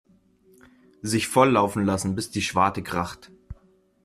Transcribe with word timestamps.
Sich 1.03 1.27
volllaufen 1.27 1.85
lassen 1.85 2.15
bis 2.15 2.31
die 2.31 2.41
Schwarte 2.41 2.81
kracht. 2.81 3.29